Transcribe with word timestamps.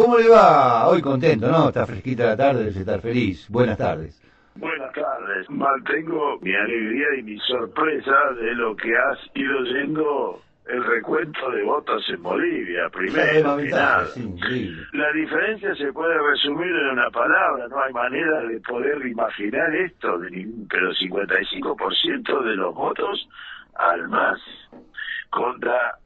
¿Cómo 0.00 0.16
le 0.16 0.30
va? 0.30 0.88
Hoy 0.88 1.02
contento, 1.02 1.46
¿no? 1.52 1.68
Está 1.68 1.84
fresquita 1.84 2.24
la 2.24 2.36
tarde, 2.36 2.68
estar 2.68 3.02
feliz. 3.02 3.46
Buenas 3.50 3.76
tardes. 3.76 4.18
Buenas 4.54 4.90
tardes. 4.94 5.50
Mantengo 5.50 6.38
mi 6.40 6.54
alegría 6.54 7.06
y 7.18 7.22
mi 7.22 7.38
sorpresa 7.40 8.14
de 8.40 8.54
lo 8.54 8.74
que 8.76 8.96
has 8.96 9.18
ido 9.34 9.62
yendo 9.64 10.40
el 10.68 10.82
recuento 10.84 11.50
de 11.50 11.64
votos 11.64 12.02
en 12.08 12.22
Bolivia, 12.22 12.88
primero 12.88 13.58
que 13.58 13.68
nada. 13.68 14.06
La 14.94 15.12
diferencia 15.12 15.74
se 15.74 15.92
puede 15.92 16.16
resumir 16.18 16.70
en 16.70 16.86
una 16.92 17.10
palabra, 17.10 17.68
no 17.68 17.82
hay 17.82 17.92
manera 17.92 18.40
de 18.40 18.58
poder 18.60 19.06
imaginar 19.06 19.74
esto, 19.74 20.18
pero 20.70 20.92
55% 20.92 22.44
de 22.44 22.56
los 22.56 22.74
votos 22.74 23.28
al 23.74 24.08
más 24.08 24.40
contra 25.28 25.98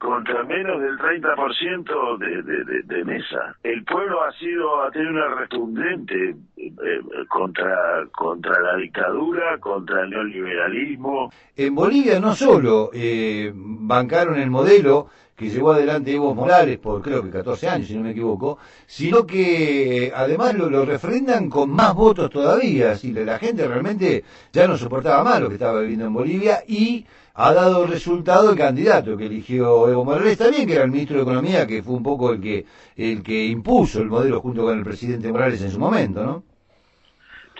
contra 0.00 0.42
menos 0.44 0.80
del 0.80 0.96
30% 0.96 2.18
de, 2.18 2.42
de, 2.42 2.82
de, 2.84 3.04
mesa. 3.04 3.54
El 3.62 3.84
pueblo 3.84 4.24
ha 4.24 4.32
sido 4.32 4.82
ha 4.82 4.90
tenido 4.90 5.10
una 5.10 5.34
retundente 5.34 6.36
eh, 6.56 7.00
contra 7.28 8.06
contra 8.10 8.58
la 8.60 8.76
dictadura, 8.76 9.58
contra 9.58 10.02
el 10.02 10.10
neoliberalismo. 10.10 11.30
En 11.54 11.74
Bolivia 11.74 12.18
no 12.18 12.34
solo 12.34 12.88
eh, 12.94 13.52
bancaron 13.54 14.38
el 14.38 14.48
modelo 14.48 15.08
que 15.40 15.48
llevó 15.48 15.72
adelante 15.72 16.12
Evo 16.14 16.34
Morales 16.34 16.78
por 16.78 17.00
creo 17.00 17.22
que 17.22 17.30
14 17.30 17.66
años, 17.66 17.88
si 17.88 17.94
no 17.94 18.02
me 18.02 18.10
equivoco, 18.10 18.58
sino 18.86 19.24
que 19.24 20.08
eh, 20.08 20.12
además 20.14 20.54
lo, 20.54 20.84
refrendan 20.84 21.48
con 21.48 21.70
más 21.70 21.94
votos 21.94 22.28
todavía, 22.28 22.92
así 22.92 23.10
la 23.12 23.38
gente 23.38 23.66
realmente 23.66 24.22
ya 24.52 24.68
no 24.68 24.76
soportaba 24.76 25.24
más 25.24 25.40
lo 25.40 25.48
que 25.48 25.54
estaba 25.54 25.80
viviendo 25.80 26.04
en 26.04 26.12
Bolivia 26.12 26.62
y 26.68 27.06
ha 27.32 27.54
dado 27.54 27.86
resultado 27.86 28.50
el 28.50 28.58
candidato 28.58 29.16
que 29.16 29.24
eligió 29.24 29.88
Evo 29.88 30.04
Morales 30.04 30.36
también, 30.36 30.66
que 30.66 30.74
era 30.74 30.84
el 30.84 30.90
ministro 30.90 31.16
de 31.16 31.22
Economía, 31.22 31.66
que 31.66 31.82
fue 31.82 31.94
un 31.94 32.02
poco 32.02 32.32
el 32.32 32.40
que 32.42 32.66
el 32.98 33.22
que 33.22 33.46
impuso 33.46 34.02
el 34.02 34.08
modelo 34.08 34.42
junto 34.42 34.64
con 34.64 34.76
el 34.76 34.84
presidente 34.84 35.32
Morales 35.32 35.62
en 35.62 35.70
su 35.70 35.78
momento, 35.78 36.22
¿no? 36.22 36.49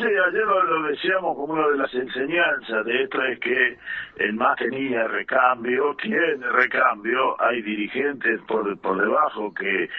Sí, 0.01 0.07
ayer 0.07 0.47
lo, 0.47 0.83
decíamos 0.85 1.37
como 1.37 1.53
una 1.53 1.69
de 1.69 1.77
las 1.77 1.93
enseñanzas 1.93 2.87
de 2.87 3.03
esto 3.03 3.23
es 3.23 3.39
que 3.39 3.79
el 4.17 4.33
MAS 4.33 4.57
tenía 4.57 5.07
recambio, 5.09 5.95
tiene 6.01 6.37
recambio, 6.53 7.37
hay 7.39 7.61
dirigentes 7.61 8.41
por, 8.49 8.79
por 8.81 8.99
debajo 8.99 9.53
que, 9.53 9.91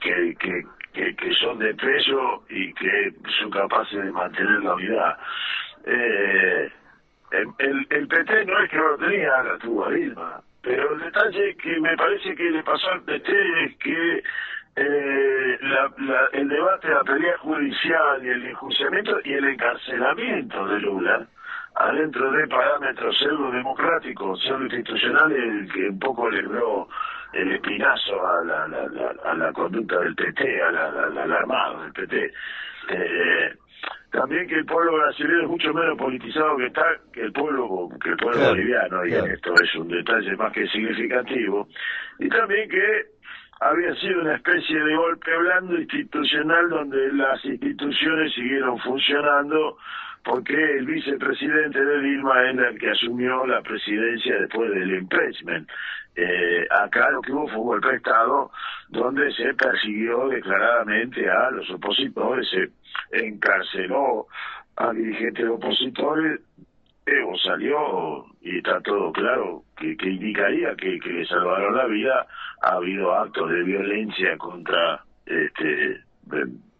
que, 0.00 0.36
que, 0.92 1.16
que, 1.16 1.34
son 1.40 1.58
de 1.58 1.74
peso 1.74 2.44
y 2.50 2.72
que 2.74 3.14
son 3.40 3.50
capaces 3.50 4.04
de 4.04 4.12
mantener 4.12 4.62
la 4.62 4.74
unidad. 4.76 5.18
Eh, 5.86 6.70
el, 7.58 8.06
PT 8.06 8.44
no 8.44 8.62
es 8.62 8.70
que 8.70 8.76
lo 8.76 8.96
tenía, 8.96 9.42
la 9.42 9.58
tuvo 9.58 9.86
a 9.86 10.42
pero 10.62 10.94
el 10.94 11.00
detalle 11.00 11.56
que 11.56 11.80
me 11.80 11.96
parece 11.96 12.36
que 12.36 12.44
le 12.44 12.62
pasó 12.62 12.92
al 12.92 13.02
PT 13.02 13.32
es 13.64 13.76
que 13.78 14.22
eh, 14.76 15.58
la, 15.60 15.90
el 16.32 16.48
debate 16.48 16.88
de 16.88 16.94
la 16.94 17.04
pelea 17.04 17.38
judicial 17.38 18.24
y 18.24 18.28
el 18.28 18.46
enjuiciamiento 18.46 19.20
y 19.24 19.32
el 19.34 19.44
encarcelamiento 19.44 20.66
de 20.66 20.80
Lula 20.80 21.26
adentro 21.74 22.30
de 22.32 22.46
parámetros 22.48 23.16
pseudo-democráticos, 23.18 24.42
pseudo-institucionales, 24.42 25.72
que 25.72 25.88
un 25.88 25.98
poco 25.98 26.30
le 26.30 26.42
dio 26.42 26.88
el 27.32 27.52
espinazo 27.52 28.26
a 28.26 28.44
la, 28.44 28.64
a 29.24 29.34
la 29.34 29.52
conducta 29.52 29.98
del 30.00 30.14
PT, 30.14 30.62
a 30.62 30.70
la, 30.70 30.84
al 30.86 31.32
armado 31.32 31.82
del 31.82 31.92
PT. 31.92 32.32
Eh, 32.90 33.54
también 34.10 34.46
que 34.46 34.56
el 34.56 34.66
pueblo 34.66 34.92
brasileño 34.92 35.42
es 35.42 35.48
mucho 35.48 35.72
menos 35.72 35.96
politizado 35.96 36.56
que 36.58 36.66
está 36.66 36.84
que 37.14 37.22
el 37.22 37.32
pueblo 37.32 37.88
que 38.02 38.10
el 38.10 38.16
pueblo 38.18 38.48
boliviano 38.48 39.06
y 39.06 39.14
esto 39.14 39.54
es 39.54 39.74
un 39.74 39.88
detalle 39.88 40.36
más 40.36 40.52
que 40.52 40.66
significativo 40.68 41.66
y 42.18 42.28
también 42.28 42.68
que 42.68 43.06
había 43.62 43.94
sido 43.96 44.22
una 44.22 44.34
especie 44.34 44.78
de 44.78 44.96
golpe 44.96 45.36
blando 45.36 45.78
institucional 45.78 46.68
donde 46.68 47.12
las 47.12 47.44
instituciones 47.44 48.34
siguieron 48.34 48.78
funcionando 48.80 49.78
porque 50.24 50.54
el 50.54 50.86
vicepresidente 50.86 51.84
de 51.84 52.00
Dilma 52.00 52.42
era 52.42 52.68
el 52.68 52.78
que 52.78 52.90
asumió 52.90 53.46
la 53.46 53.60
presidencia 53.62 54.36
después 54.40 54.70
del 54.70 54.96
impeachment. 54.96 55.68
Eh, 56.14 56.66
acá 56.70 57.10
lo 57.10 57.22
que 57.22 57.32
hubo 57.32 57.48
fue 57.48 57.58
un 57.58 57.66
golpe 57.66 57.88
de 57.88 57.96
Estado 57.96 58.50
donde 58.88 59.32
se 59.32 59.54
persiguió 59.54 60.28
declaradamente 60.28 61.28
a 61.28 61.50
los 61.50 61.70
opositores, 61.70 62.46
se 62.50 63.26
encarceló 63.26 64.26
a 64.76 64.92
dirigentes 64.92 65.48
opositores, 65.48 66.40
Evo 67.04 67.36
salió 67.38 68.26
y 68.40 68.58
está 68.58 68.80
todo 68.80 69.12
claro 69.12 69.62
que, 69.76 69.96
que 69.96 70.10
indicaría 70.10 70.74
que, 70.76 70.98
que 71.00 71.10
le 71.10 71.26
salvaron 71.26 71.76
la 71.76 71.86
vida. 71.86 72.26
Ha 72.62 72.76
habido 72.76 73.12
actos 73.12 73.50
de 73.50 73.62
violencia 73.64 74.36
contra 74.38 75.02
este 75.26 76.00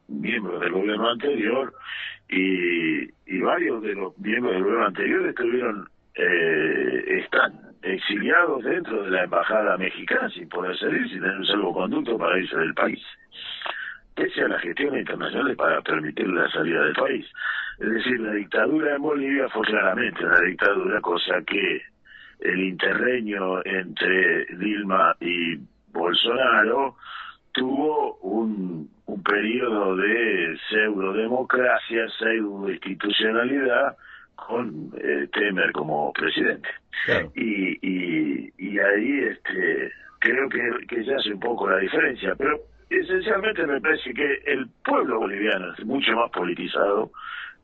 miembros 0.09 0.61
del 0.61 0.73
gobierno 0.73 1.11
anterior 1.11 1.73
y, 2.29 3.03
y 3.27 3.41
varios 3.41 3.83
de 3.83 3.95
los 3.95 4.17
miembros 4.19 4.55
del 4.55 4.63
gobierno 4.63 4.87
anterior 4.87 5.27
estuvieron 5.27 5.89
eh, 6.15 7.21
están 7.25 7.53
exiliados 7.83 8.63
dentro 8.63 9.03
de 9.03 9.11
la 9.11 9.25
embajada 9.25 9.77
mexicana 9.77 10.29
sin 10.31 10.49
poder 10.49 10.77
salir, 10.79 11.09
sin 11.09 11.21
tener 11.21 11.37
un 11.37 11.47
salvoconducto 11.47 12.19
para 12.19 12.39
irse 12.39 12.57
del 12.57 12.75
país, 12.75 13.03
pese 14.15 14.43
a 14.43 14.49
las 14.49 14.61
gestiones 14.61 15.01
internacionales 15.01 15.57
para 15.57 15.81
permitir 15.83 16.29
la 16.29 16.49
salida 16.51 16.85
del 16.85 16.95
país. 16.95 17.27
Es 17.79 17.91
decir, 17.91 18.21
la 18.21 18.33
dictadura 18.33 18.97
en 18.97 19.03
Bolivia 19.03 19.49
fue 19.49 19.67
claramente 19.67 20.25
una 20.25 20.41
dictadura, 20.41 21.01
cosa 21.01 21.43
que 21.47 21.83
el 22.41 22.61
interreño 22.61 23.65
entre 23.65 24.47
Dilma 24.57 25.17
y 25.21 25.59
Bolsonaro 25.93 26.97
tuvo 27.53 28.17
un, 28.17 28.91
un 29.07 29.23
periodo 29.23 29.97
de 29.97 30.59
pseudo-democracia, 30.69 32.09
pseudo-institucionalidad, 32.19 33.97
con 34.35 34.91
eh, 34.99 35.29
Temer 35.33 35.73
como 35.73 36.13
presidente. 36.13 36.69
Y, 37.35 37.79
y, 37.87 38.53
y, 38.59 38.79
ahí 38.79 39.19
este, 39.31 39.93
creo 40.19 40.49
que, 40.49 40.87
que 40.89 41.05
se 41.05 41.15
hace 41.15 41.33
un 41.33 41.41
poco 41.41 41.69
la 41.69 41.79
diferencia, 41.79 42.35
pero 42.37 42.61
esencialmente 42.91 43.67
me 43.67 43.81
parece 43.81 44.13
que 44.13 44.43
el 44.47 44.69
pueblo 44.85 45.21
boliviano 45.21 45.73
es 45.75 45.85
mucho 45.85 46.13
más 46.13 46.31
politizado 46.31 47.11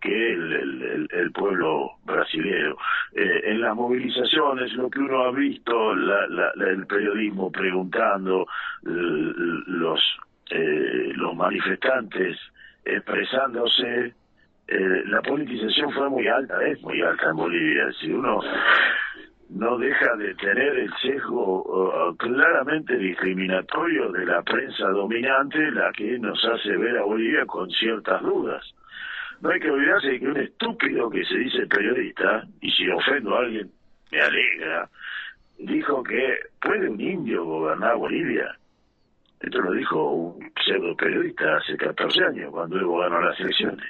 que 0.01 0.33
el, 0.33 1.31
pueblo 1.33 1.93
brasileño. 2.05 2.77
Eh, 3.15 3.43
en 3.45 3.61
las 3.61 3.75
movilizaciones, 3.75 4.73
lo 4.75 4.91
que 4.91 4.99
uno 5.01 5.25
ha 5.25 5.31
visto, 5.31 5.95
la, 5.95 6.27
la, 6.29 6.53
el 6.71 6.87
periodismo 6.87 7.51
preguntando, 7.51 8.47
los, 8.83 10.01
eh, 10.51 11.13
los 11.15 11.35
manifestantes 11.37 12.39
expresándose, 12.85 14.15
eh, 14.67 15.03
la 15.07 15.21
politización 15.23 15.93
fue 15.93 16.09
muy 16.09 16.27
alta, 16.27 16.63
es 16.67 16.81
muy 16.83 17.01
alta 17.03 17.31
en 17.31 17.37
Bolivia. 17.37 17.93
Si 18.01 18.11
uno 18.11 18.41
no 19.51 19.79
deja 19.79 20.17
de 20.17 20.35
tener 20.35 20.79
el 20.79 20.93
sesgo 21.01 22.15
claramente 22.19 22.97
discriminatorio 22.97 24.11
de 24.13 24.27
la 24.27 24.43
prensa 24.43 24.89
dominante, 24.89 25.71
la 25.71 25.91
que 25.93 26.19
nos 26.19 26.43
hace 26.45 26.77
ver 26.77 26.99
a 26.99 27.03
Bolivia 27.03 27.47
con 27.47 27.71
ciertas 27.71 28.23
dudas. 28.23 28.75
No 29.41 29.51
hay 29.51 29.61
que 29.61 29.71
olvidarse 29.71 30.09
de 30.09 30.21
que 30.21 30.29
un 30.29 30.37
estúpido 30.37 31.11
que 31.11 31.25
se 31.25 31.39
dice 31.39 31.67
periodista, 31.67 32.45
y 32.61 32.71
si 32.71 32.89
ofendo 32.91 33.37
a 33.37 33.41
alguien 33.41 33.71
me 34.11 34.21
alegra, 34.21 34.89
dijo 35.59 36.03
que 36.03 36.39
puede 36.61 36.89
un 36.89 37.01
indio 37.01 37.45
gobernar 37.45 37.97
Bolivia. 37.97 38.57
Esto 39.41 39.61
lo 39.61 39.73
dijo 39.73 40.11
un 40.11 40.53
pseudo 40.65 40.97
periodista 40.97 41.57
hace 41.57 41.77
14 41.77 42.25
años, 42.25 42.51
cuando 42.51 42.79
Evo 42.81 42.99
ganó 42.99 43.21
las 43.21 43.39
elecciones 43.39 43.87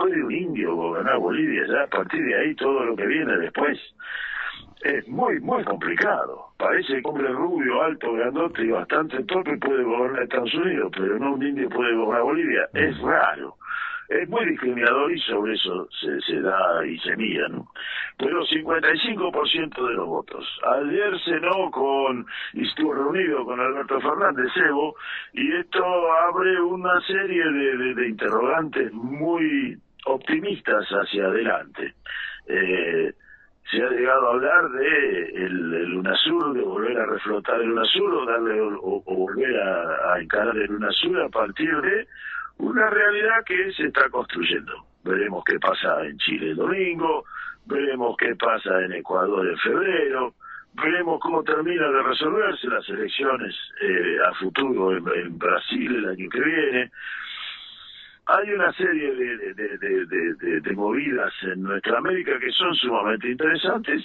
puede 0.00 0.22
un 0.22 0.32
indio 0.32 0.74
gobernar 0.74 1.18
Bolivia, 1.18 1.66
ya 1.66 1.82
a 1.82 1.86
partir 1.86 2.24
de 2.24 2.34
ahí 2.34 2.54
todo 2.54 2.84
lo 2.84 2.96
que 2.96 3.06
viene 3.06 3.36
después 3.38 3.78
es 4.82 5.06
muy, 5.08 5.38
muy 5.40 5.62
complicado. 5.64 6.46
Parece 6.56 7.02
que 7.02 7.08
hombre 7.08 7.28
rubio, 7.28 7.82
alto, 7.82 8.12
grandote 8.14 8.62
y 8.62 8.70
bastante 8.70 9.22
torpe 9.24 9.58
puede 9.58 9.84
gobernar 9.84 10.22
Estados 10.22 10.54
Unidos, 10.54 10.90
pero 10.96 11.18
no 11.18 11.34
un 11.34 11.46
indio 11.46 11.68
puede 11.68 11.94
gobernar 11.94 12.22
Bolivia. 12.22 12.68
Es 12.72 12.98
raro. 13.00 13.56
Es 14.10 14.28
muy 14.28 14.44
discriminador 14.44 15.12
y 15.12 15.20
sobre 15.20 15.54
eso 15.54 15.88
se, 16.00 16.20
se 16.22 16.40
da 16.40 16.84
y 16.84 16.98
se 16.98 17.16
mira, 17.16 17.46
¿no? 17.48 17.68
Pero 18.18 18.44
55% 18.44 19.88
de 19.88 19.94
los 19.94 20.06
votos. 20.08 20.44
Ayer 20.80 21.12
cenó 21.24 21.70
con, 21.70 22.26
y 22.54 22.66
estuvo 22.66 22.92
reunido 22.92 23.44
con 23.44 23.60
Alberto 23.60 24.00
Fernández 24.00 24.50
Evo, 24.56 24.96
y 25.32 25.52
esto 25.52 25.84
abre 26.28 26.60
una 26.60 27.00
serie 27.02 27.44
de, 27.44 27.94
de 27.94 28.08
interrogantes 28.08 28.92
muy 28.92 29.78
optimistas 30.06 30.88
hacia 30.88 31.26
adelante. 31.26 31.94
Eh, 32.48 33.12
se 33.70 33.80
ha 33.80 33.90
llegado 33.90 34.26
a 34.26 34.32
hablar 34.32 34.70
de 34.70 35.44
el, 35.44 35.96
UNASUR, 35.98 36.52
de 36.54 36.62
volver 36.62 36.98
a 36.98 37.06
reflotar 37.06 37.60
el 37.60 37.70
UNASUR 37.70 38.14
o, 38.14 38.26
darle, 38.26 38.60
o, 38.60 39.02
volver 39.02 39.56
a, 39.60 40.18
encarar 40.20 40.56
el 40.56 40.72
UNASUR 40.72 41.22
a 41.22 41.28
partir 41.28 41.80
de 41.80 42.08
una 42.60 42.90
realidad 42.90 43.44
que 43.44 43.72
se 43.72 43.84
está 43.84 44.08
construyendo. 44.10 44.84
Veremos 45.02 45.42
qué 45.44 45.58
pasa 45.58 46.04
en 46.04 46.18
Chile 46.18 46.50
el 46.50 46.56
domingo, 46.56 47.24
veremos 47.66 48.16
qué 48.18 48.36
pasa 48.36 48.82
en 48.84 48.92
Ecuador 48.92 49.48
en 49.48 49.58
febrero, 49.58 50.34
veremos 50.74 51.20
cómo 51.20 51.42
termina 51.42 51.88
de 51.88 52.02
resolverse 52.02 52.68
las 52.68 52.86
elecciones 52.88 53.54
eh, 53.80 54.16
a 54.28 54.34
futuro 54.34 54.94
en, 54.96 55.38
Brasil 55.38 55.96
el 55.96 56.08
año 56.08 56.28
que 56.28 56.40
viene. 56.40 56.90
Hay 58.26 58.50
una 58.52 58.72
serie 58.74 59.14
de, 59.14 59.54
de, 59.54 60.60
de, 60.60 60.72
movidas 60.74 61.32
en 61.42 61.62
nuestra 61.62 61.98
América 61.98 62.38
que 62.38 62.50
son 62.52 62.74
sumamente 62.74 63.28
interesantes, 63.28 64.04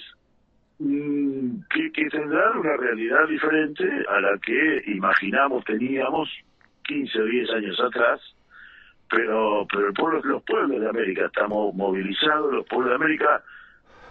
mm, 0.78 1.60
que, 1.70 1.92
que 1.92 2.08
tendrán 2.08 2.58
una 2.58 2.76
realidad 2.76 3.28
diferente 3.28 3.84
a 4.08 4.20
la 4.20 4.36
que 4.38 4.82
imaginamos 4.86 5.64
teníamos 5.64 6.28
15 6.84 7.20
o 7.20 7.24
10 7.24 7.50
años 7.50 7.80
atrás, 7.80 8.35
pero 9.08 9.66
pero 9.70 9.88
el 9.88 9.94
pueblo, 9.94 10.20
los 10.24 10.42
pueblos 10.42 10.80
de 10.80 10.88
América 10.88 11.26
estamos 11.26 11.74
movilizados, 11.74 12.52
los 12.52 12.66
pueblos 12.66 12.90
de 12.90 12.94
América 12.96 13.42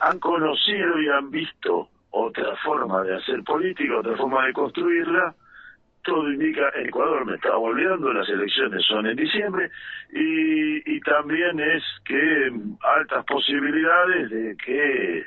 han 0.02 0.20
conocido 0.20 1.00
y 1.00 1.10
han 1.10 1.32
visto 1.32 1.90
otra 2.12 2.56
forma 2.58 3.04
de 3.04 3.16
hacer 3.16 3.44
política, 3.44 3.98
otra 4.00 4.16
forma 4.16 4.46
de 4.46 4.54
construirla. 4.54 5.36
Todo 6.04 6.32
indica, 6.32 6.70
Ecuador 6.76 7.26
me 7.26 7.36
estaba 7.36 7.58
olvidando, 7.58 8.14
las 8.14 8.30
elecciones 8.30 8.86
son 8.86 9.08
en 9.08 9.16
diciembre 9.16 9.72
y, 10.14 10.96
y 10.96 11.00
también 11.02 11.60
es 11.60 11.84
que 12.06 12.54
altas 12.84 13.26
posibilidades 13.26 14.30
de 14.30 14.56
que 14.64 15.26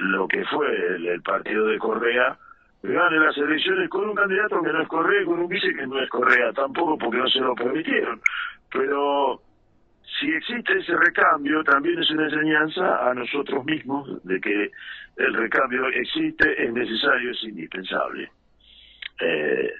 lo 0.00 0.28
que 0.28 0.44
fue 0.46 0.66
el, 0.96 1.22
partido 1.22 1.66
de 1.66 1.78
Correa 1.78 2.36
gane 2.92 3.18
las 3.18 3.36
elecciones 3.38 3.88
con 3.88 4.08
un 4.08 4.14
candidato 4.14 4.62
que 4.62 4.72
no 4.72 4.82
es 4.82 4.88
Correa 4.88 5.22
y 5.22 5.24
con 5.24 5.40
un 5.40 5.48
vice 5.48 5.74
que 5.74 5.86
no 5.86 6.00
es 6.00 6.08
Correa 6.10 6.52
tampoco 6.52 6.98
porque 6.98 7.18
no 7.18 7.28
se 7.28 7.40
lo 7.40 7.54
permitieron. 7.54 8.20
Pero 8.70 9.40
si 10.20 10.30
existe 10.30 10.78
ese 10.78 10.94
recambio, 10.96 11.64
también 11.64 11.98
es 11.98 12.10
una 12.10 12.24
enseñanza 12.24 13.08
a 13.08 13.14
nosotros 13.14 13.64
mismos 13.64 14.22
de 14.24 14.40
que 14.40 14.70
el 15.16 15.34
recambio 15.34 15.86
existe, 15.88 16.62
es 16.62 16.72
necesario, 16.72 17.30
es 17.30 17.42
indispensable. 17.44 18.30
Eh, 19.20 19.72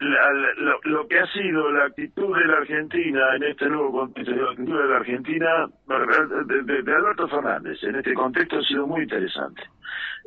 lo, 0.00 1.06
que 1.06 1.18
ha 1.18 1.26
sido 1.26 1.70
la 1.70 1.84
actitud 1.84 2.34
de 2.36 2.46
la 2.46 2.56
Argentina 2.58 3.36
en 3.36 3.42
este 3.44 3.68
nuevo 3.68 3.92
contexto, 3.92 4.34
la 4.34 4.50
actitud 4.50 4.80
de 4.80 4.88
la 4.88 4.96
Argentina, 4.96 5.66
de, 6.46 6.94
Alberto 6.94 7.28
Fernández, 7.28 7.82
en 7.84 7.96
este 7.96 8.14
contexto 8.14 8.58
ha 8.58 8.62
sido 8.62 8.86
muy 8.86 9.02
interesante. 9.02 9.62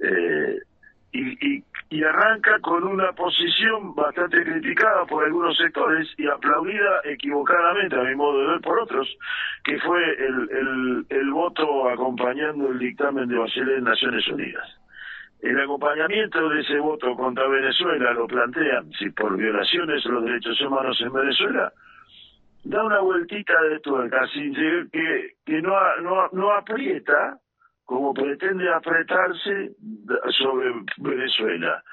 Eh, 0.03 0.59
y, 1.13 1.63
y, 1.89 2.04
arranca 2.04 2.60
con 2.60 2.83
una 2.83 3.12
posición 3.13 3.94
bastante 3.94 4.44
criticada 4.44 5.06
por 5.06 5.24
algunos 5.24 5.56
sectores 5.56 6.07
y 6.18 6.27
aplaudida 6.27 7.01
equivocadamente, 7.04 7.95
a 7.95 8.04
mi 8.04 8.15
modo 8.15 8.42
de 8.42 8.48
ver, 8.48 8.62
por 8.62 8.80
otros, 8.80 9.07
que 9.63 9.80
fue 9.80 10.01
el, 10.15 11.06
el, 11.10 11.31
voto 11.31 11.89
acompañando 11.89 12.71
el 12.71 12.80
dictamen 12.80 13.30
de 13.30 13.38
Bachelet 13.38 13.77
en 13.77 13.83
Naciones 13.83 14.27
Unidas. 14.27 14.68
El 15.42 15.60
acompañamiento 15.60 16.50
de 16.50 16.62
ese 16.62 16.80
voto 16.80 17.15
contra 17.15 17.48
Venezuela 17.48 18.13
lo 18.13 18.25
plantean, 18.25 18.92
si 18.94 19.12
por 19.12 19.38
violaciones 19.38 20.04
de 20.04 20.10
los 20.10 20.24
derechos 20.24 20.60
humanos 20.62 21.00
en 21.00 21.13
Venezuela, 21.13 21.71
da 22.63 22.83
una 22.83 23.00
vueltita 23.01 23.62
de 23.69 23.80
tuerca, 23.81 24.25
sin 24.33 24.54
que, 24.56 25.36
que 25.45 25.62
no, 25.62 25.75
no, 26.01 26.30
no 26.31 26.51
aprieta 26.54 27.38
como 27.85 28.13
pretende 28.13 28.71
apretarse 28.74 29.71
sobre 30.38 30.71
Venezuela. 30.97 31.83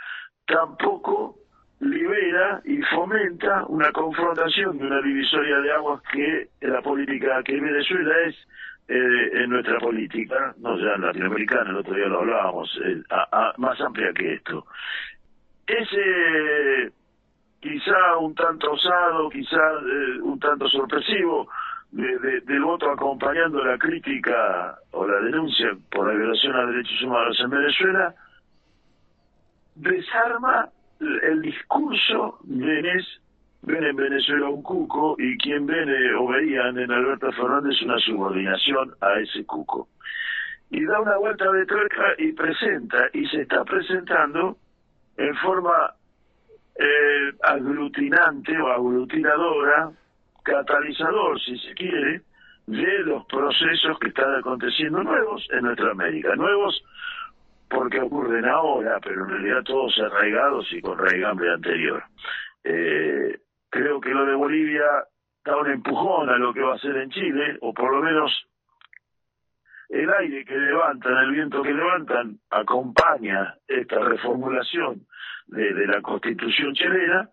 Tampoco 0.47 1.37
libera 1.81 2.61
y 2.65 2.81
fomenta 2.83 3.65
una 3.67 3.91
confrontación 3.93 4.79
de 4.79 4.87
una 4.87 5.01
divisoria 5.01 5.59
de 5.59 5.73
aguas 5.73 6.03
que 6.13 6.49
la 6.61 6.83
política 6.83 7.43
que 7.43 7.59
Venezuela 7.59 8.15
es 8.27 8.37
eh, 8.89 9.43
en 9.45 9.51
nuestra 9.51 9.79
política, 9.79 10.55
no 10.59 10.77
ya 10.77 10.97
latinoamericana, 10.99 11.71
el 11.71 11.77
otro 11.77 11.95
día 11.95 12.07
lo 12.07 12.21
hablábamos, 12.21 12.81
eh, 12.85 13.03
más 13.59 13.81
amplia 13.81 14.13
que 14.13 14.35
esto. 14.35 14.67
Ese 15.67 16.93
quizá 17.61 18.17
un 18.19 18.35
tanto 18.35 18.73
osado, 18.73 19.31
quizá 19.31 19.57
eh, 19.57 20.21
un 20.23 20.39
tanto 20.41 20.69
sorpresivo, 20.69 21.49
de, 21.93 22.41
del 22.43 22.63
voto 22.63 22.91
acompañando 22.91 23.65
la 23.65 23.79
crítica 23.79 24.79
o 24.93 25.07
la 25.07 25.21
denuncia 25.21 25.77
por 25.91 26.07
la 26.07 26.15
violación 26.15 26.55
a 26.55 26.67
derechos 26.67 27.03
humanos 27.03 27.39
en 27.41 27.51
Venezuela, 27.51 28.15
desarma 29.75 30.69
el 31.01 31.43
discurso 31.43 32.39
de 32.45 33.03
ven 33.63 33.85
en 33.85 33.97
Venezuela 33.97 34.49
un 34.49 34.63
cuco 34.63 35.17
y 35.19 35.37
quien 35.39 35.67
ven 35.67 35.89
o 36.19 36.29
veían 36.29 36.79
en 36.79 36.91
Alberto 36.91 37.31
Fernández 37.33 37.81
una 37.83 37.99
subordinación 37.99 38.95
a 39.01 39.19
ese 39.21 39.45
cuco. 39.45 39.89
Y 40.71 40.85
da 40.85 41.01
una 41.01 41.17
vuelta 41.17 41.51
de 41.51 41.67
tuerca 41.67 42.15
y 42.19 42.33
presenta, 42.33 43.09
y 43.13 43.27
se 43.27 43.43
está 43.43 43.65
presentando 43.65 44.57
en 45.17 45.35
forma 45.37 45.95
eh, 46.77 47.33
aglutinante 47.43 48.57
o 48.59 48.69
aglutinadora 48.69 49.91
catalizador, 50.43 51.41
si 51.41 51.59
se 51.59 51.75
quiere, 51.75 52.23
de 52.67 52.99
los 53.01 53.25
procesos 53.27 53.99
que 53.99 54.09
están 54.09 54.35
aconteciendo 54.37 55.03
nuevos 55.03 55.47
en 55.51 55.65
nuestra 55.65 55.91
América. 55.91 56.37
Nuevos 56.37 56.83
porque 57.69 58.01
ocurren 58.01 58.45
ahora, 58.47 58.99
pero 59.01 59.25
en 59.25 59.31
realidad 59.31 59.63
todos 59.65 59.97
arraigados 60.01 60.73
y 60.73 60.81
con 60.81 60.99
raigambre 60.99 61.53
anterior. 61.53 62.03
Eh, 62.65 63.39
creo 63.71 64.01
que 64.01 64.11
lo 64.11 64.27
de 64.27 64.35
Bolivia 64.35 65.05
da 65.45 65.57
un 65.57 65.71
empujón 65.71 66.29
a 66.29 66.37
lo 66.37 66.53
que 66.53 66.61
va 66.61 66.75
a 66.75 66.79
ser 66.79 66.97
en 66.97 67.11
Chile, 67.11 67.59
o 67.61 67.73
por 67.73 67.93
lo 67.93 68.03
menos 68.03 68.33
el 69.89 70.11
aire 70.11 70.45
que 70.45 70.57
levantan, 70.57 71.17
el 71.17 71.31
viento 71.33 71.63
que 71.63 71.73
levantan, 71.73 72.39
acompaña 72.51 73.55
esta 73.67 74.01
reformulación 74.01 75.07
de, 75.47 75.73
de 75.73 75.87
la 75.87 76.03
constitución 76.03 76.75
chilena, 76.75 77.31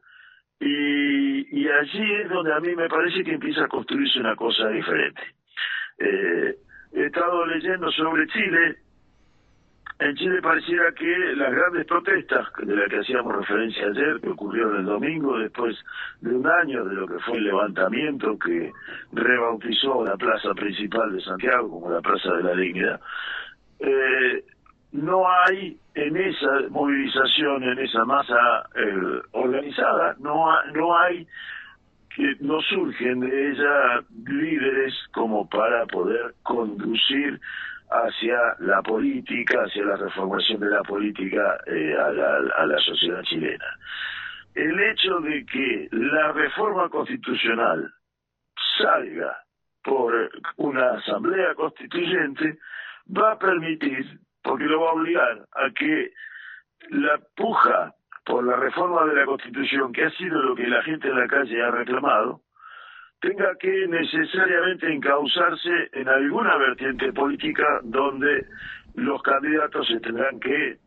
y, 0.60 1.62
y 1.62 1.68
allí 1.68 2.14
es 2.24 2.30
donde 2.30 2.54
a 2.54 2.60
mí 2.60 2.76
me 2.76 2.90
parece 2.90 3.24
que 3.24 3.34
empieza 3.34 3.66
a 3.66 3.68
construirse 3.68 4.20
una 4.20 4.36
cosa 4.36 4.68
diferente. 4.70 5.22
Eh, 6.00 6.56
he 6.94 7.06
estado 7.06 7.46
leyendo 7.46 7.92
sobre 7.92 8.28
Chile. 8.28 8.78
En 10.00 10.16
Chile 10.16 10.42
pareciera 10.44 10.92
que 10.92 11.36
las 11.36 11.52
grandes 11.52 11.86
protestas 11.88 12.48
de 12.62 12.76
las 12.76 12.88
que 12.88 13.00
hacíamos 13.00 13.36
referencia 13.36 13.88
ayer, 13.88 14.20
que 14.22 14.30
ocurrieron 14.30 14.78
el 14.78 14.86
domingo, 14.86 15.40
después 15.40 15.76
de 16.22 16.36
un 16.36 16.48
año 16.48 16.86
de 16.86 16.96
lo 16.96 17.08
que 17.08 17.18
fue 17.20 17.38
el 17.38 17.46
levantamiento 17.46 18.38
que 18.38 18.72
rebautizó 19.12 20.06
la 20.06 20.16
plaza 20.16 20.54
principal 20.54 21.14
de 21.14 21.22
Santiago 21.22 21.70
como 21.70 21.92
la 21.92 22.02
Plaza 22.02 22.32
de 22.34 22.44
la 22.44 22.56
Dignidad, 22.56 23.02
eh, 23.80 24.44
no 24.92 25.26
hay 25.30 25.78
en 25.96 26.18
esa 26.18 26.70
movilización, 26.70 27.64
en 27.64 27.80
esa 27.80 28.06
masa 28.06 28.70
eh, 28.76 29.22
organizada, 29.32 30.16
no, 30.20 30.46
no 30.74 30.98
hay, 30.98 31.28
que 32.16 32.36
no 32.40 32.62
surgen 32.62 33.20
de 33.20 33.52
ella 33.52 34.04
líderes 34.26 34.94
como 35.14 35.48
para 35.50 35.86
poder 35.86 36.34
conducir 36.44 37.40
hacia 37.90 38.38
la 38.60 38.82
política, 38.82 39.64
hacia 39.64 39.86
la 39.86 39.98
reformación 39.98 40.60
de 40.60 40.70
la 40.70 40.84
política 40.84 41.60
eh, 41.68 41.96
a, 41.98 42.10
la, 42.10 42.38
a 42.58 42.66
la 42.66 42.80
sociedad 42.80 43.22
chilena. 43.24 43.66
El 44.56 44.80
hecho 44.80 45.20
de 45.20 45.46
que 45.46 45.88
la 45.92 46.32
reforma 46.32 46.90
constitucional 46.90 47.92
salga 48.78 49.38
por 49.84 50.30
una 50.58 50.92
asamblea 50.94 51.54
constituyente 51.56 52.58
va 53.16 53.34
a 53.34 53.40
permitir 53.40 54.20
porque 54.48 54.64
lo 54.64 54.82
va 54.82 54.92
a 54.92 54.94
obligar 54.94 55.46
a 55.52 55.70
que 55.72 56.14
la 56.90 57.20
puja 57.36 57.94
por 58.26 58.46
la 58.46 58.56
reforma 58.56 59.06
de 59.06 59.16
la 59.16 59.26
Constitución, 59.26 59.92
que 59.92 60.06
ha 60.06 60.12
sido 60.12 60.42
lo 60.42 60.56
que 60.56 60.68
la 60.68 60.82
gente 60.84 61.10
en 61.10 61.20
la 61.20 61.28
calle 61.28 61.62
ha 61.62 61.72
reclamado, 61.72 62.42
tenga 63.20 63.56
que 63.60 63.88
necesariamente 63.88 64.92
encauzarse 64.92 65.90
en 65.92 66.08
alguna 66.08 66.56
vertiente 66.58 67.12
política 67.12 67.66
donde 67.84 68.46
los 68.96 69.22
candidatos 69.22 69.88
se 69.88 70.00
tendrán 70.00 70.40
que 70.40 70.78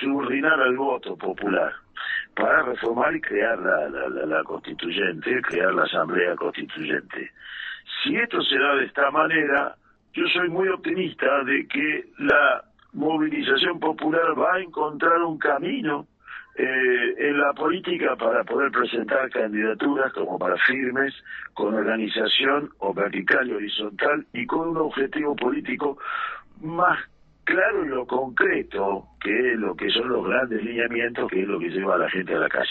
subordinar 0.00 0.60
al 0.60 0.76
voto 0.76 1.16
popular 1.16 1.72
para 2.36 2.62
reformar 2.62 3.16
y 3.16 3.20
crear 3.20 3.58
la, 3.58 3.88
la, 3.88 4.26
la 4.26 4.44
constituyente, 4.44 5.42
crear 5.42 5.74
la 5.74 5.84
asamblea 5.84 6.36
constituyente. 6.36 7.32
Si 8.02 8.14
esto 8.16 8.40
se 8.42 8.58
da 8.58 8.76
de 8.76 8.84
esta 8.84 9.10
manera, 9.10 9.74
yo 10.12 10.24
soy 10.28 10.48
muy 10.50 10.68
optimista 10.68 11.42
de 11.44 11.66
que 11.66 12.04
la 12.18 12.67
movilización 12.92 13.78
popular 13.78 14.38
va 14.38 14.54
a 14.54 14.60
encontrar 14.60 15.22
un 15.22 15.38
camino 15.38 16.06
eh, 16.56 17.14
en 17.18 17.38
la 17.38 17.52
política 17.52 18.16
para 18.16 18.42
poder 18.42 18.72
presentar 18.72 19.30
candidaturas 19.30 20.12
como 20.12 20.38
para 20.38 20.56
firmes, 20.56 21.14
con 21.54 21.74
organización 21.74 22.70
o 22.78 22.92
vertical 22.92 23.48
y 23.48 23.52
horizontal 23.52 24.26
y 24.32 24.44
con 24.44 24.70
un 24.70 24.76
objetivo 24.78 25.36
político 25.36 25.98
más 26.60 26.98
claro 27.44 27.84
y 27.84 27.88
lo 27.88 28.06
concreto 28.06 29.06
que 29.20 29.54
lo 29.56 29.76
que 29.76 29.88
son 29.90 30.08
los 30.08 30.26
grandes 30.26 30.62
lineamientos 30.64 31.30
que 31.30 31.42
es 31.42 31.48
lo 31.48 31.58
que 31.58 31.70
lleva 31.70 31.94
a 31.94 31.98
la 31.98 32.10
gente 32.10 32.34
a 32.34 32.40
la 32.40 32.48
calle. 32.48 32.68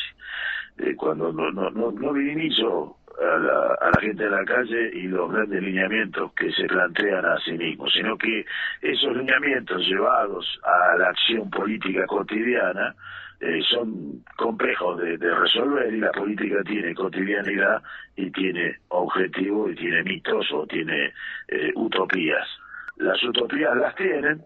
Eh, 0.79 0.93
cuando 0.95 1.31
no, 1.31 1.50
no, 1.51 1.69
no, 1.71 1.91
no 1.91 2.12
minimizo 2.12 2.97
a 3.19 3.89
la, 3.89 4.01
gente 4.01 4.24
de 4.24 4.29
la 4.29 4.45
calle 4.45 4.91
y 4.93 5.07
los 5.07 5.31
grandes 5.31 5.62
lineamientos 5.62 6.31
que 6.33 6.51
se 6.51 6.65
plantean 6.65 7.25
a 7.25 7.38
sí 7.39 7.51
mismos, 7.53 7.91
sino 7.93 8.17
que 8.17 8.45
esos 8.81 9.15
lineamientos 9.15 9.81
llevados 9.88 10.59
a 10.63 10.97
la 10.97 11.09
acción 11.09 11.50
política 11.50 12.05
cotidiana 12.05 12.95
eh, 13.39 13.62
son 13.69 14.24
complejos 14.36 15.00
de, 15.00 15.17
resolver 15.17 15.93
y 15.93 16.00
la 16.00 16.12
política 16.12 16.63
tiene 16.63 16.93
cotidianidad 16.95 17.81
y 18.15 18.31
tiene 18.31 18.77
objetivos 18.89 19.71
y 19.71 19.75
tiene 19.75 20.03
mitos 20.03 20.51
o 20.53 20.65
tiene 20.65 21.13
eh, 21.47 21.71
utopías. 21.75 22.47
Las 22.97 23.21
utopías 23.24 23.75
las 23.77 23.95
tienen, 23.95 24.41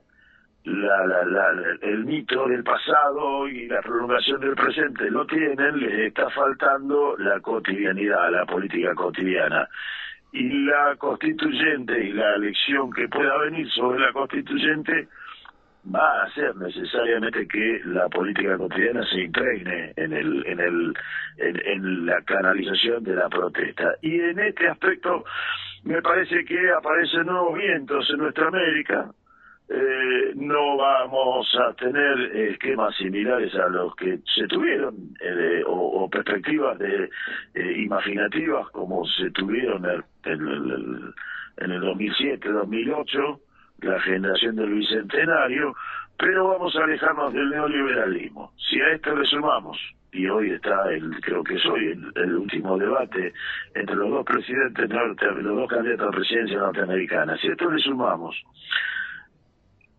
la, 0.64 1.06
la, 1.06 1.26
la, 1.26 1.78
el 1.82 2.06
mito 2.06 2.48
del 2.48 2.64
pasado 2.64 3.48
y 3.48 3.68
la 3.68 3.82
prolongación 3.82 4.40
del 4.42 4.56
presente 4.56 5.10
lo 5.10 5.26
tienen, 5.26 5.80
les 5.80 6.08
está 6.08 6.30
faltando 6.30 7.16
la 7.18 7.40
cotidianidad, 7.40 8.32
la 8.32 8.46
política 8.46 8.94
cotidiana. 8.94 9.68
Y 10.34 10.48
la 10.66 10.96
constituyente 10.98 12.06
y 12.06 12.14
la 12.14 12.36
elección 12.36 12.92
que 12.92 13.08
pueda 13.10 13.38
venir 13.40 13.70
sobre 13.72 14.00
la 14.00 14.14
constituyente 14.14 15.08
va 15.94 16.22
a 16.22 16.24
hacer 16.26 16.56
necesariamente 16.56 17.48
que 17.48 17.82
la 17.86 18.08
política 18.08 18.58
cotidiana 18.58 19.04
se 19.08 19.22
impregne 19.24 19.94
en 19.96 20.14
el 20.14 20.46
en 20.46 20.60
el 20.60 20.94
en 21.38 22.06
la 22.06 22.22
canalización 22.22 23.04
de 23.04 23.16
la 23.16 23.28
protesta 23.30 23.96
y 24.02 24.20
en 24.20 24.40
este 24.40 24.68
aspecto 24.68 25.26
me 25.84 26.00
parece 26.04 26.46
que 26.46 26.72
aparecen 26.72 27.26
nuevos 27.26 27.58
vientos 27.58 28.08
en 28.12 28.18
nuestra 28.18 28.48
América 28.48 29.10
eh, 29.74 30.34
no 30.36 30.76
vamos 30.76 31.48
a 31.56 31.74
tener 31.74 32.36
esquemas 32.36 32.94
similares 32.98 33.56
a 33.56 33.70
los 33.70 33.96
que 33.96 34.20
se 34.36 34.46
tuvieron 34.48 34.96
eh, 35.22 35.64
o, 35.66 36.10
perspectivas 36.10 36.78
de 36.78 37.10
eh, 37.54 37.82
imaginativas 37.82 38.70
como 38.72 39.06
se 39.06 39.32
tuvieron 39.32 39.86
en 39.86 40.42
el, 40.42 41.14
en 41.58 41.72
el 41.72 41.82
2007-2008 41.84 43.40
la 43.84 44.00
generación 44.02 44.58
del 44.58 44.74
bicentenario 44.74 45.74
pero 46.18 46.50
vamos 46.50 46.76
a 46.76 46.84
alejarnos 46.84 47.34
del 47.34 47.50
neoliberalismo. 47.50 48.52
Si 48.70 48.80
a 48.80 48.92
esto 48.92 49.16
le 49.16 49.26
sumamos 49.26 49.78
y 50.12 50.28
hoy 50.28 50.52
está 50.52 50.92
el 50.92 51.20
creo 51.22 51.44
que 51.44 51.56
es 51.56 51.66
hoy 51.66 51.98
el, 52.16 52.36
último 52.36 52.78
debate 52.78 53.34
entre 53.74 53.96
los 53.96 54.10
dos 54.10 54.26
presidentes 54.26 54.90
norte, 54.90 55.26
los 55.26 55.56
dos 55.56 55.70
candidatos 55.70 56.10
a 56.10 56.12
presidencia 56.12 56.58
norteamericana 56.58 57.38
si 57.38 57.48
esto 57.48 57.72
le 57.72 57.82
sumamos 57.82 58.36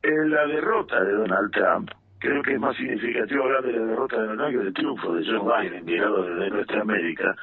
la 0.03 0.47
derrota 0.47 1.03
de 1.05 1.13
Donald 1.13 1.51
Trump, 1.53 1.91
creo 2.19 2.43
que 2.43 2.55
es 2.55 2.61
más 2.61 2.77
significativo 2.77 3.45
hablar 3.45 3.63
de 3.63 3.73
la 3.73 3.87
derrota 3.87 4.17
de 4.17 4.27
Donald 4.29 4.41
Trump 4.41 4.53
que 4.53 4.65
del 4.65 4.75
triunfo 4.75 5.15
de 5.15 5.25
John 5.27 5.49
Biden, 5.49 5.87
llegado 5.87 6.23
desde 6.25 6.51
nuestra 6.51 6.81
América, 6.81 7.37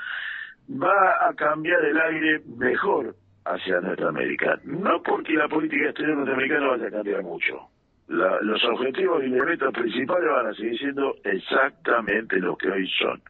va 0.70 1.28
a 1.28 1.34
cambiar 1.34 1.84
el 1.86 2.00
aire 2.00 2.42
mejor 2.58 3.16
hacia 3.46 3.82
nuestra 3.82 4.10
América. 4.10 4.60
No 4.64 5.02
porque 5.02 5.34
la 5.34 5.48
política 5.48 5.86
exterior 5.86 6.18
norteamericana 6.18 6.68
vaya 6.68 6.88
a 6.88 6.92
cambiar 6.92 7.24
mucho. 7.24 7.70
los 8.08 8.64
objetivos 8.66 9.22
y 9.24 9.28
elementos 9.28 9.72
principales 9.74 10.30
van 10.30 10.48
a 10.48 10.54
seguir 10.54 10.80
siendo 10.80 11.16
exactamente 11.24 12.40
los 12.40 12.58
que 12.58 12.70
hoy 12.70 12.88
son. 13.00 13.22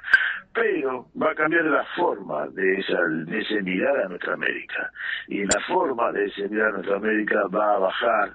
Pero 0.54 1.08
va 1.22 1.32
a 1.32 1.36
cambiar 1.36 1.66
la 1.66 1.84
forma 1.96 2.48
de, 2.48 2.80
esa, 2.80 3.00
de 3.04 3.40
ese 3.40 3.62
mirar 3.62 4.00
a 4.00 4.10
nuestra 4.10 4.34
América. 4.34 4.90
Y 5.28 5.44
la 5.46 5.60
forma 5.68 6.12
de 6.12 6.26
ese 6.26 6.48
mirar 6.50 6.70
a 6.70 6.72
nuestra 6.74 6.96
América 6.98 7.44
va 7.54 7.76
a 7.76 7.80
bajar 7.80 8.32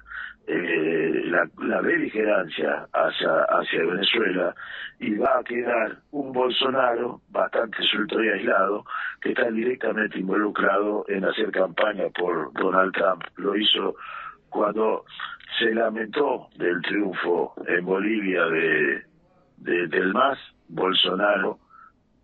eh, 0.47 1.23
la, 1.25 1.49
la, 1.67 1.81
beligerancia 1.81 2.87
hacia, 2.93 3.45
hacia 3.45 3.85
Venezuela 3.85 4.55
y 5.01 5.15
va 5.17 5.39
a 5.39 5.45
quedar 5.45 5.97
un 6.11 6.33
Bolsonaro 6.33 7.23
bastante 7.31 7.83
suelto 7.83 8.23
y 8.23 8.29
aislado 8.29 8.85
que 9.21 9.31
está 9.31 9.51
directamente 9.51 10.19
involucrado 10.19 11.05
en 11.09 11.25
hacer 11.25 11.51
campaña 11.51 12.05
por 12.11 12.53
Donald 12.53 12.93
Trump. 12.93 13.23
Lo 13.37 13.57
hizo 13.57 13.97
cuando 14.51 15.05
se 15.59 15.75
lamentó 15.75 16.49
del 16.57 16.81
triunfo 16.83 17.55
en 17.67 17.85
Bolivia 17.85 18.45
de, 18.45 19.03
de 19.59 19.87
del 19.89 20.13
MAS, 20.13 20.39
Bolsonaro 20.69 21.59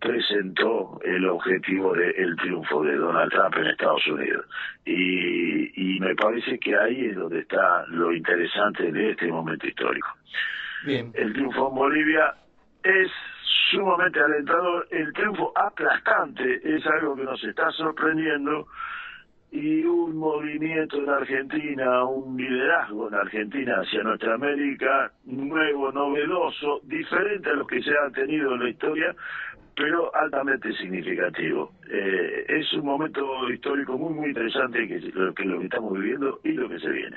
presentó 0.01 0.99
el 1.05 1.27
objetivo 1.29 1.95
del 1.95 2.37
triunfo 2.37 2.83
de 2.83 2.97
Donald 2.97 3.31
Trump 3.31 3.55
en 3.57 3.67
Estados 3.67 4.07
Unidos. 4.07 4.47
Y, 4.85 5.97
y 5.97 6.01
me 6.01 6.15
parece 6.15 6.59
que 6.59 6.77
ahí 6.77 7.07
es 7.07 7.17
donde 7.17 7.41
está 7.41 7.85
lo 7.89 8.13
interesante 8.13 8.91
de 8.91 9.11
este 9.11 9.29
momento 9.29 9.67
histórico. 9.67 10.09
Bien. 10.87 11.13
El 11.15 11.33
triunfo 11.35 11.69
en 11.69 11.75
Bolivia 11.75 12.35
es 12.83 13.11
sumamente 13.71 14.21
alentador, 14.21 14.87
el 14.91 15.13
triunfo 15.13 15.53
aplastante 15.55 16.61
es 16.65 16.85
algo 16.87 17.15
que 17.17 17.25
nos 17.25 17.43
está 17.45 17.71
sorprendiendo 17.73 18.67
y 19.53 19.83
un 19.85 20.17
movimiento 20.17 20.99
en 20.99 21.09
Argentina, 21.09 22.05
un 22.05 22.37
liderazgo 22.37 23.09
en 23.09 23.15
Argentina 23.15 23.81
hacia 23.81 24.03
nuestra 24.03 24.35
América, 24.35 25.13
nuevo, 25.25 25.91
novedoso, 25.91 26.81
diferente 26.85 27.51
a 27.51 27.55
los 27.55 27.67
que 27.67 27.83
se 27.83 27.91
han 27.91 28.13
tenido 28.13 28.55
en 28.55 28.63
la 28.63 28.71
historia, 28.71 29.15
pero 29.75 30.15
altamente 30.15 30.73
significativo. 30.75 31.73
Eh, 31.91 32.45
es 32.49 32.73
un 32.75 32.85
momento 32.85 33.51
histórico 33.51 33.99
muy, 33.99 34.15
muy 34.15 34.29
interesante 34.29 34.87
que, 34.87 35.01
que 35.01 35.45
lo 35.45 35.59
que 35.59 35.65
estamos 35.65 35.95
viviendo 35.95 36.41
y 36.45 36.53
lo 36.53 36.69
que 36.69 36.79
se 36.79 36.91
viene. 36.91 37.17